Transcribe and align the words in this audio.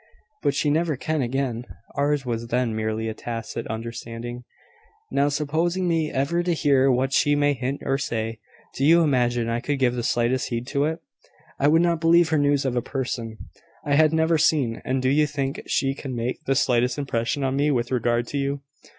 "But 0.41 0.55
she 0.55 0.71
never 0.71 0.97
can 0.97 1.21
again. 1.21 1.63
Ours 1.93 2.25
was 2.25 2.47
then 2.47 2.75
merely 2.75 3.07
a 3.07 3.13
tacit 3.13 3.67
understanding. 3.67 4.45
Now, 5.11 5.29
supposing 5.29 5.87
me 5.87 6.09
ever 6.11 6.41
to 6.41 6.53
hear 6.55 6.89
what 6.91 7.13
she 7.13 7.35
may 7.35 7.53
hint 7.53 7.81
or 7.85 7.99
say, 7.99 8.39
do 8.73 8.83
you 8.83 9.03
imagine 9.03 9.47
I 9.47 9.61
should 9.61 9.77
give 9.77 9.93
the 9.93 10.01
slightest 10.01 10.49
heed 10.49 10.65
to 10.69 10.85
it? 10.85 11.01
I 11.59 11.67
would 11.67 11.83
not 11.83 12.01
believe 12.01 12.29
her 12.29 12.39
news 12.39 12.65
of 12.65 12.75
a 12.75 12.81
person 12.81 13.37
I 13.85 13.93
had 13.93 14.11
never 14.11 14.39
seen; 14.39 14.81
and 14.83 15.03
do 15.03 15.09
you 15.09 15.27
think 15.27 15.61
she 15.67 15.93
can 15.93 16.15
make 16.15 16.45
the 16.45 16.55
slightest 16.55 16.97
impression 16.97 17.43
on 17.43 17.55
me 17.55 17.69
with 17.69 17.91
regard 17.91 18.25
to 18.29 18.39
you." 18.39 18.61